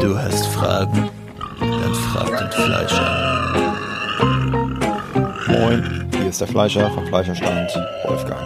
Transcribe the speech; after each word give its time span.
Du 0.00 0.18
hast 0.18 0.46
Fragen? 0.46 1.10
Dann 1.60 1.94
frag 1.94 2.38
den 2.38 2.50
Fleischer. 2.50 3.52
Moin, 5.46 6.08
hier 6.16 6.30
ist 6.30 6.40
der 6.40 6.48
Fleischer 6.48 6.90
vom 6.90 7.06
Fleischerstand, 7.06 7.70
Wolfgang. 8.06 8.40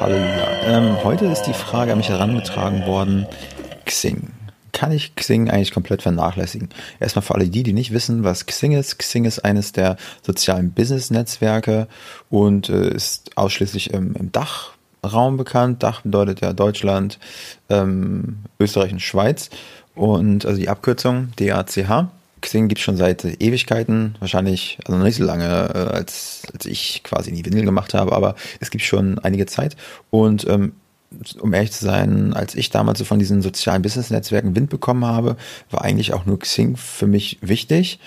Halleluja. 0.00 0.46
Ähm, 0.62 0.96
heute 1.02 1.26
ist 1.26 1.42
die 1.42 1.54
Frage 1.54 1.90
an 1.90 1.98
mich 1.98 2.08
herangetragen 2.08 2.86
worden, 2.86 3.26
Xing. 3.84 4.30
Kann 4.70 4.92
ich 4.92 5.16
Xing 5.16 5.50
eigentlich 5.50 5.72
komplett 5.72 6.02
vernachlässigen? 6.02 6.68
Erstmal 7.00 7.22
für 7.22 7.34
alle 7.34 7.48
die, 7.48 7.64
die 7.64 7.72
nicht 7.72 7.92
wissen, 7.92 8.22
was 8.22 8.46
Xing 8.46 8.70
ist. 8.70 9.00
Xing 9.00 9.24
ist 9.24 9.44
eines 9.44 9.72
der 9.72 9.96
sozialen 10.22 10.70
Business-Netzwerke 10.70 11.88
und 12.30 12.68
äh, 12.68 12.94
ist 12.94 13.36
ausschließlich 13.36 13.92
im, 13.92 14.14
im 14.14 14.30
Dachraum 14.30 15.36
bekannt. 15.36 15.82
Dach 15.82 16.02
bedeutet 16.02 16.42
ja 16.42 16.52
Deutschland, 16.52 17.18
ähm, 17.68 18.44
Österreich 18.60 18.92
und 18.92 19.02
Schweiz. 19.02 19.50
Und 19.94 20.46
also 20.46 20.58
die 20.58 20.68
Abkürzung 20.68 21.28
DACH. 21.36 22.08
Xing 22.40 22.66
gibt 22.66 22.80
es 22.80 22.84
schon 22.84 22.96
seit 22.96 23.24
Ewigkeiten, 23.24 24.16
wahrscheinlich, 24.18 24.78
also 24.84 24.98
noch 24.98 25.04
nicht 25.04 25.16
so 25.18 25.24
lange, 25.24 25.44
äh, 25.44 25.94
als, 25.94 26.42
als 26.52 26.66
ich 26.66 27.02
quasi 27.04 27.30
in 27.30 27.36
die 27.36 27.44
Windel 27.44 27.64
gemacht 27.64 27.94
habe, 27.94 28.12
aber 28.12 28.34
es 28.58 28.70
gibt 28.70 28.82
schon 28.82 29.20
einige 29.20 29.46
Zeit. 29.46 29.76
Und 30.10 30.46
ähm, 30.48 30.72
um 31.40 31.52
ehrlich 31.52 31.72
zu 31.72 31.84
sein, 31.84 32.32
als 32.34 32.54
ich 32.54 32.70
damals 32.70 32.98
so 32.98 33.04
von 33.04 33.18
diesen 33.18 33.42
sozialen 33.42 33.82
Business-Netzwerken 33.82 34.56
Wind 34.56 34.70
bekommen 34.70 35.04
habe, 35.04 35.36
war 35.70 35.82
eigentlich 35.82 36.14
auch 36.14 36.26
nur 36.26 36.38
Xing 36.38 36.76
für 36.76 37.06
mich 37.06 37.38
wichtig. 37.42 37.98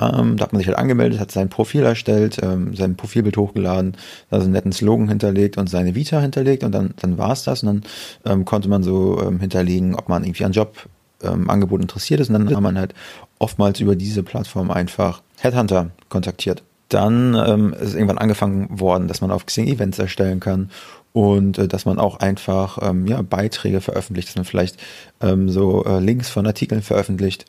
Ähm, 0.00 0.36
da 0.36 0.44
hat 0.44 0.52
man 0.52 0.60
sich 0.60 0.68
halt 0.68 0.78
angemeldet, 0.78 1.20
hat 1.20 1.30
sein 1.30 1.48
Profil 1.48 1.82
erstellt, 1.82 2.38
ähm, 2.42 2.74
sein 2.74 2.96
Profilbild 2.96 3.36
hochgeladen, 3.36 3.96
da 4.30 4.38
so 4.38 4.44
einen 4.44 4.52
netten 4.52 4.72
Slogan 4.72 5.08
hinterlegt 5.08 5.58
und 5.58 5.68
seine 5.68 5.94
Vita 5.94 6.20
hinterlegt 6.20 6.64
und 6.64 6.72
dann, 6.72 6.94
dann 7.00 7.18
war 7.18 7.32
es 7.32 7.44
das. 7.44 7.62
Und 7.62 7.84
dann 8.24 8.32
ähm, 8.32 8.44
konnte 8.44 8.68
man 8.68 8.82
so 8.82 9.20
ähm, 9.22 9.40
hinterlegen, 9.40 9.94
ob 9.94 10.08
man 10.08 10.24
irgendwie 10.24 10.44
einen 10.44 10.54
Job 10.54 10.88
ähm, 11.22 11.50
Angebot 11.50 11.80
interessiert 11.80 12.20
ist. 12.20 12.28
Und 12.28 12.34
dann 12.34 12.54
hat 12.54 12.62
man 12.62 12.78
halt 12.78 12.94
oftmals 13.38 13.80
über 13.80 13.96
diese 13.96 14.22
Plattform 14.22 14.70
einfach 14.70 15.22
Headhunter 15.40 15.90
kontaktiert. 16.08 16.62
Dann 16.88 17.34
ähm, 17.34 17.72
ist 17.72 17.94
irgendwann 17.94 18.18
angefangen 18.18 18.80
worden, 18.80 19.08
dass 19.08 19.20
man 19.20 19.30
auf 19.30 19.46
Xing 19.46 19.66
Events 19.66 19.98
erstellen 19.98 20.40
kann 20.40 20.70
und 21.12 21.58
äh, 21.58 21.68
dass 21.68 21.86
man 21.86 21.98
auch 21.98 22.20
einfach 22.20 22.78
ähm, 22.82 23.06
ja, 23.06 23.22
Beiträge 23.22 23.80
veröffentlicht, 23.80 24.28
dass 24.28 24.36
man 24.36 24.44
vielleicht 24.44 24.76
ähm, 25.20 25.48
so 25.48 25.84
äh, 25.84 26.00
Links 26.00 26.28
von 26.28 26.46
Artikeln 26.46 26.82
veröffentlicht. 26.82 27.46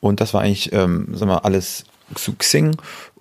Und 0.00 0.20
das 0.20 0.34
war 0.34 0.42
eigentlich, 0.42 0.72
ähm, 0.72 1.08
sag 1.14 1.28
mal, 1.28 1.38
alles 1.38 1.84
zu 2.14 2.34
Xing 2.34 2.76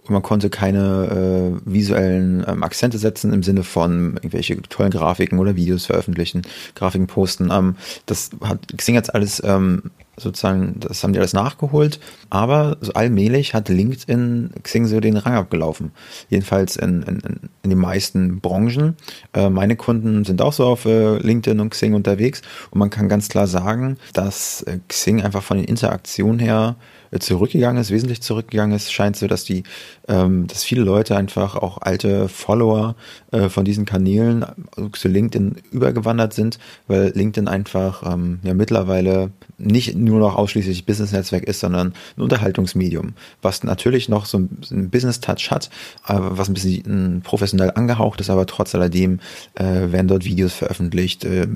man 0.08 0.22
konnte 0.22 0.50
keine 0.50 1.60
äh, 1.62 1.72
visuellen 1.72 2.44
ähm, 2.48 2.64
Akzente 2.64 2.98
setzen 2.98 3.34
im 3.34 3.44
Sinne 3.44 3.64
von 3.64 4.16
irgendwelche 4.16 4.62
tollen 4.64 4.92
Grafiken 4.92 5.40
oder 5.40 5.56
Videos 5.56 5.86
veröffentlichen, 5.86 6.42
Grafiken 6.76 7.08
posten. 7.08 7.50
Ähm, 7.52 7.76
das 8.06 8.32
hat 8.42 8.60
Xing 8.76 8.96
jetzt 8.96 9.14
alles 9.14 9.42
ähm, 9.46 9.92
sozusagen, 10.17 10.76
das 10.80 11.04
haben 11.04 11.14
die 11.14 11.20
alles 11.20 11.34
nachgeholt, 11.34 12.00
aber 12.30 12.78
so 12.81 12.94
allmählich 12.94 13.54
hat 13.54 13.70
LinkedIn 13.70 14.52
Xing 14.64 14.86
so 14.88 15.00
den 15.00 15.17
Rang 15.17 15.34
abgelaufen. 15.34 15.92
Jedenfalls 16.30 16.76
in, 16.76 17.02
in, 17.04 17.22
in 17.64 17.70
den 17.70 17.80
meisten 17.80 18.39
Branchen. 18.39 18.95
Äh, 19.34 19.50
meine 19.50 19.76
Kunden 19.76 20.26
sind 20.26 20.42
auch 20.42 20.54
so 20.54 20.66
auf 20.66 20.86
äh, 20.86 21.17
LinkedIn 21.17 21.59
und 21.59 21.72
Xing 21.72 21.94
unterwegs 21.94 22.42
und 22.72 22.80
man 22.80 22.89
kann 22.89 23.09
ganz 23.09 23.30
klar 23.30 23.48
sagen, 23.48 23.98
dass 24.14 24.62
äh, 24.64 24.80
Xing 24.88 25.22
einfach 25.22 25.44
von 25.44 25.58
den 25.58 25.66
Interaktionen 25.66 26.39
her 26.39 26.76
zurückgegangen 27.20 27.82
ist, 27.82 27.92
wesentlich 27.92 28.22
zurückgegangen 28.22 28.76
ist, 28.76 28.92
scheint 28.92 29.17
so, 29.17 29.28
dass 29.28 29.44
die, 29.44 29.64
ähm, 30.08 30.48
dass 30.48 30.64
viele 30.64 30.84
Leute 30.84 31.17
einfach 31.17 31.56
auch 31.56 31.80
alte 31.82 32.30
Follower 32.30 32.95
äh, 33.32 33.50
von 33.50 33.66
diesen 33.66 33.86
Kanälen 33.86 34.45
zu 34.94 35.09
LinkedIn 35.09 35.58
übergewandert 35.72 36.34
sind, 36.34 36.58
weil 36.88 37.12
LinkedIn 37.14 37.50
einfach 37.50 38.04
ähm, 38.06 38.39
ja 38.44 38.54
mittlerweile 38.54 39.32
nicht 39.62 39.95
nur 39.95 40.20
noch 40.20 40.36
ausschließlich 40.36 40.86
Business-Netzwerk 40.86 41.44
ist, 41.44 41.59
sondern 41.59 41.94
ein 42.17 42.22
Unterhaltungsmedium, 42.22 43.14
was 43.42 43.64
natürlich 43.64 44.09
noch 44.09 44.26
so 44.26 44.40
ein 44.40 44.90
Business-Touch 44.90 45.52
hat, 45.52 45.70
aber 46.04 46.38
was 46.38 46.49
ein 46.49 46.54
bisschen 46.54 47.22
professionell 47.23 47.72
angehaucht 47.72 48.20
ist, 48.22 48.30
aber 48.30 48.45
trotz 48.45 48.76
alledem 48.76 49.20
äh, 49.55 49.92
werden 49.92 50.08
dort 50.08 50.26
Videos 50.26 50.54
veröffentlicht. 50.54 51.26
Äh, 51.26 51.48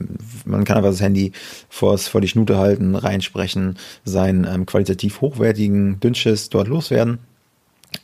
man 0.45 0.63
kann 0.63 0.77
einfach 0.77 0.91
das 0.91 1.01
Handy 1.01 1.31
vor 1.69 1.97
die 1.97 2.27
Schnute 2.27 2.57
halten, 2.57 2.95
reinsprechen, 2.95 3.77
sein 4.03 4.47
ähm, 4.49 4.65
qualitativ 4.65 5.21
hochwertigen 5.21 5.99
Dünnschiss 5.99 6.49
dort 6.49 6.67
loswerden 6.67 7.19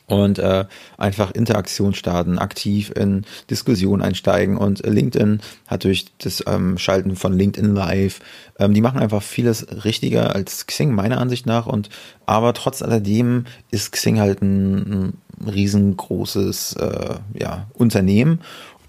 und 0.06 0.38
äh, 0.38 0.64
einfach 0.98 1.30
Interaktion 1.32 1.94
starten, 1.94 2.38
aktiv 2.38 2.92
in 2.94 3.24
Diskussion 3.50 4.02
einsteigen. 4.02 4.56
Und 4.56 4.86
LinkedIn 4.86 5.40
hat 5.66 5.84
durch 5.84 6.06
das 6.18 6.42
ähm, 6.46 6.78
Schalten 6.78 7.16
von 7.16 7.32
LinkedIn 7.32 7.74
Live, 7.74 8.20
ähm, 8.58 8.74
die 8.74 8.80
machen 8.80 9.00
einfach 9.00 9.22
vieles 9.22 9.84
richtiger 9.84 10.34
als 10.34 10.66
Xing, 10.66 10.94
meiner 10.94 11.18
Ansicht 11.18 11.46
nach. 11.46 11.66
Und 11.66 11.88
aber 12.26 12.54
trotz 12.54 12.82
alledem 12.82 13.46
ist 13.70 13.92
Xing 13.92 14.20
halt 14.20 14.42
ein, 14.42 14.76
ein 14.76 15.48
riesengroßes 15.48 16.76
äh, 16.76 17.14
ja, 17.34 17.66
Unternehmen. 17.74 18.40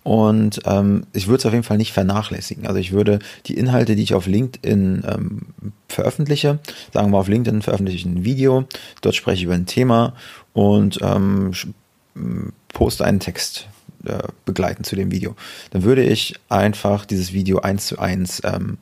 Und 0.04 0.62
ähm, 0.66 1.06
ich 1.14 1.28
würde 1.28 1.40
es 1.40 1.46
auf 1.46 1.54
jeden 1.54 1.64
Fall 1.64 1.78
nicht 1.78 1.94
vernachlässigen. 1.94 2.68
Also 2.68 2.80
ich 2.80 2.92
würde 2.92 3.20
die 3.46 3.58
Inhalte, 3.58 3.96
die 3.96 4.04
ich 4.04 4.14
auf 4.14 4.28
LinkedIn 4.28 5.04
ähm, 5.08 5.42
veröffentliche, 5.88 6.60
sagen 6.94 7.12
wir 7.12 7.18
auf 7.18 7.30
LinkedIn 7.30 7.62
veröffentliche 7.62 7.98
ich 7.98 8.06
ein 8.06 8.26
Video, 8.26 8.66
dort 9.02 9.16
spreche 9.16 9.38
ich 9.38 9.44
über 9.44 9.54
ein 9.54 9.66
Thema 9.66 10.14
und 10.52 11.00
ähm, 11.02 11.54
poste 12.74 13.06
einen 13.06 13.20
Text 13.20 13.68
äh, 14.06 14.20
begleiten 14.46 14.84
zu 14.84 14.96
dem 14.96 15.12
Video. 15.12 15.36
Dann 15.72 15.84
würde 15.84 16.04
ich 16.04 16.36
einfach 16.50 17.06
dieses 17.06 17.34
Video 17.34 17.60
eins 17.60 17.88
zu 17.88 18.00
eins 18.00 18.42
ähm, 18.44 18.78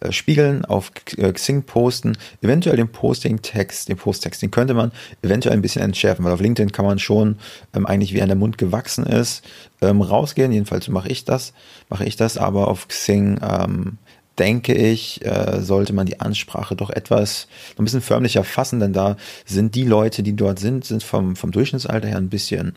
äh, 0.00 0.12
spiegeln, 0.12 0.64
auf 0.64 0.92
äh, 1.16 1.32
Xing 1.32 1.64
posten, 1.64 2.16
eventuell 2.40 2.76
den 2.76 2.88
Posting-Text, 2.88 3.88
den 3.88 3.96
Posttext, 3.96 4.42
den 4.42 4.52
könnte 4.52 4.74
man 4.74 4.92
eventuell 5.22 5.56
ein 5.56 5.62
bisschen 5.62 5.82
entschärfen, 5.82 6.24
weil 6.24 6.32
auf 6.32 6.40
LinkedIn 6.40 6.70
kann 6.70 6.84
man 6.84 7.00
schon 7.00 7.36
ähm, 7.74 7.84
eigentlich 7.84 8.14
wie 8.14 8.22
an 8.22 8.28
der 8.28 8.36
Mund 8.36 8.58
gewachsen 8.58 9.04
ist, 9.06 9.44
ähm, 9.80 10.00
rausgehen. 10.00 10.52
Jedenfalls 10.52 10.86
mache 10.88 11.08
ich 11.08 11.24
das, 11.24 11.52
mache 11.88 12.04
ich 12.04 12.14
das, 12.14 12.38
aber 12.38 12.68
auf 12.68 12.86
Xing 12.86 13.40
ähm, 13.42 13.98
denke 14.38 14.72
ich, 14.72 15.24
äh, 15.24 15.60
sollte 15.62 15.92
man 15.92 16.06
die 16.06 16.20
Ansprache 16.20 16.76
doch 16.76 16.90
etwas 16.90 17.48
ein 17.76 17.84
bisschen 17.84 18.00
förmlicher 18.00 18.44
fassen, 18.44 18.78
denn 18.78 18.92
da 18.92 19.16
sind 19.44 19.74
die 19.74 19.84
Leute, 19.84 20.22
die 20.22 20.36
dort 20.36 20.60
sind, 20.60 20.84
sind 20.84 21.02
vom, 21.02 21.34
vom 21.34 21.50
Durchschnittsalter 21.50 22.06
her 22.06 22.18
ein 22.18 22.28
bisschen 22.28 22.74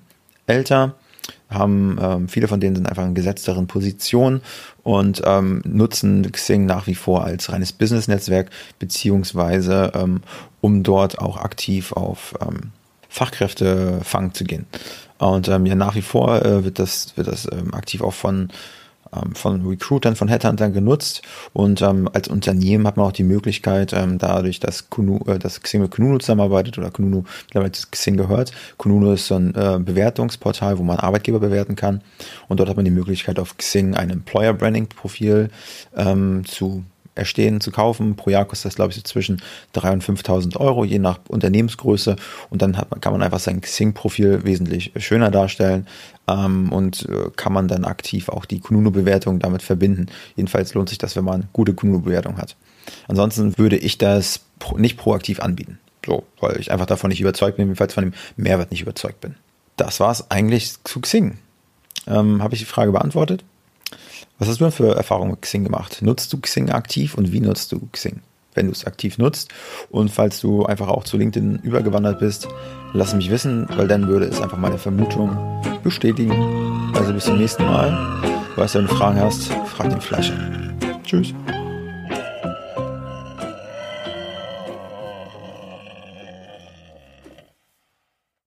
älter, 0.47 0.95
haben 1.49 1.97
ähm, 2.01 2.27
viele 2.27 2.47
von 2.47 2.59
denen 2.59 2.75
sind 2.75 2.87
einfach 2.87 3.05
in 3.05 3.15
gesetzteren 3.15 3.67
Positionen 3.67 4.41
und 4.83 5.21
ähm, 5.25 5.61
nutzen 5.65 6.31
Xing 6.31 6.65
nach 6.65 6.87
wie 6.87 6.95
vor 6.95 7.23
als 7.23 7.51
reines 7.51 7.73
Business-Netzwerk, 7.73 8.49
beziehungsweise 8.79 9.91
ähm, 9.95 10.21
um 10.61 10.83
dort 10.83 11.19
auch 11.19 11.37
aktiv 11.37 11.91
auf 11.91 12.33
ähm, 12.41 12.71
Fachkräftefang 13.09 14.33
zu 14.33 14.45
gehen. 14.45 14.65
Und 15.17 15.49
ähm, 15.49 15.65
ja, 15.65 15.75
nach 15.75 15.95
wie 15.95 16.01
vor 16.01 16.43
äh, 16.43 16.63
wird 16.63 16.79
das, 16.79 17.15
wird 17.17 17.27
das 17.27 17.47
ähm, 17.51 17.73
aktiv 17.73 18.01
auch 18.01 18.13
von 18.13 18.49
von 19.33 19.65
Recruitern, 19.67 20.15
von 20.15 20.27
Headhuntern 20.27 20.73
genutzt 20.73 21.21
und 21.53 21.81
ähm, 21.81 22.09
als 22.13 22.27
Unternehmen 22.27 22.87
hat 22.87 22.97
man 22.97 23.07
auch 23.07 23.11
die 23.11 23.23
Möglichkeit, 23.23 23.93
ähm, 23.93 24.17
dadurch, 24.17 24.59
dass, 24.59 24.89
Kunu, 24.89 25.19
äh, 25.27 25.37
dass 25.37 25.61
Xing 25.61 25.81
mit 25.81 25.91
Kununu 25.91 26.17
zusammenarbeitet 26.19 26.77
oder 26.77 26.91
Kununu 26.91 27.23
mittlerweile 27.45 27.71
zu 27.71 27.87
Xing 27.89 28.17
gehört. 28.17 28.51
Kununu 28.77 29.13
ist 29.13 29.27
so 29.27 29.35
ein 29.35 29.53
äh, 29.55 29.79
Bewertungsportal, 29.79 30.77
wo 30.77 30.83
man 30.83 30.97
Arbeitgeber 30.97 31.39
bewerten 31.39 31.75
kann 31.75 32.01
und 32.47 32.59
dort 32.59 32.69
hat 32.69 32.75
man 32.75 32.85
die 32.85 32.91
Möglichkeit, 32.91 33.39
auf 33.39 33.57
Xing 33.57 33.95
ein 33.95 34.09
Employer 34.09 34.53
Branding 34.53 34.87
Profil 34.87 35.49
ähm, 35.95 36.43
zu 36.45 36.83
erstehen, 37.15 37.61
zu 37.61 37.71
kaufen. 37.71 38.15
Pro 38.15 38.29
Jahr 38.29 38.45
kostet 38.45 38.67
das, 38.67 38.75
glaube 38.75 38.91
ich, 38.91 38.95
so 38.95 39.01
zwischen 39.01 39.41
3.000 39.75 39.93
und 39.93 40.03
5.000 40.03 40.57
Euro, 40.57 40.85
je 40.85 40.99
nach 40.99 41.19
Unternehmensgröße. 41.27 42.15
Und 42.49 42.61
dann 42.61 42.71
man, 42.71 43.01
kann 43.01 43.13
man 43.13 43.21
einfach 43.21 43.39
sein 43.39 43.61
Xing-Profil 43.61 44.43
wesentlich 44.43 44.91
schöner 44.97 45.31
darstellen 45.31 45.87
ähm, 46.27 46.71
und 46.71 47.07
äh, 47.09 47.29
kann 47.35 47.53
man 47.53 47.67
dann 47.67 47.85
aktiv 47.85 48.29
auch 48.29 48.45
die 48.45 48.59
Kununu-Bewertung 48.59 49.39
damit 49.39 49.61
verbinden. 49.61 50.07
Jedenfalls 50.35 50.73
lohnt 50.73 50.89
sich 50.89 50.97
das, 50.97 51.15
wenn 51.15 51.25
man 51.25 51.47
gute 51.53 51.73
Kununu-Bewertung 51.73 52.37
hat. 52.37 52.55
Ansonsten 53.07 53.57
würde 53.57 53.77
ich 53.77 53.97
das 53.97 54.41
nicht 54.77 54.97
proaktiv 54.97 55.39
anbieten. 55.39 55.79
So, 56.05 56.23
weil 56.39 56.59
ich 56.59 56.71
einfach 56.71 56.87
davon 56.87 57.09
nicht 57.09 57.21
überzeugt 57.21 57.57
bin, 57.57 57.67
jedenfalls 57.67 57.93
von 57.93 58.05
dem 58.05 58.13
Mehrwert 58.35 58.71
nicht 58.71 58.81
überzeugt 58.81 59.21
bin. 59.21 59.35
Das 59.77 59.99
war 59.99 60.11
es 60.11 60.31
eigentlich 60.31 60.83
zu 60.83 60.99
Xing. 61.01 61.37
Ähm, 62.07 62.41
Habe 62.41 62.55
ich 62.55 62.59
die 62.59 62.65
Frage 62.65 62.91
beantwortet? 62.91 63.43
Was 64.41 64.49
hast 64.49 64.59
du 64.59 64.63
denn 64.63 64.71
für 64.71 64.95
Erfahrungen 64.95 65.29
mit 65.29 65.43
Xing 65.43 65.63
gemacht? 65.63 65.99
Nutzt 66.01 66.33
du 66.33 66.39
Xing 66.39 66.71
aktiv 66.71 67.13
und 67.13 67.31
wie 67.31 67.41
nutzt 67.41 67.71
du 67.73 67.87
Xing? 67.91 68.21
Wenn 68.55 68.65
du 68.65 68.71
es 68.71 68.87
aktiv 68.87 69.19
nutzt 69.19 69.49
und 69.91 70.09
falls 70.09 70.41
du 70.41 70.65
einfach 70.65 70.87
auch 70.87 71.03
zu 71.03 71.15
LinkedIn 71.15 71.59
übergewandert 71.61 72.17
bist, 72.17 72.47
lass 72.91 73.13
mich 73.13 73.29
wissen, 73.29 73.67
weil 73.75 73.87
dann 73.87 74.07
würde 74.07 74.25
es 74.25 74.41
einfach 74.41 74.57
meine 74.57 74.79
Vermutung 74.79 75.61
bestätigen. 75.83 76.31
Also 76.95 77.13
bis 77.13 77.25
zum 77.25 77.37
nächsten 77.37 77.65
Mal. 77.65 77.95
Falls 78.55 78.71
du 78.71 78.79
eine 78.79 78.87
Fragen 78.87 79.19
hast, 79.19 79.53
frag 79.75 79.91
den 79.91 80.01
Fleischer. 80.01 80.33
Tschüss. 81.03 81.35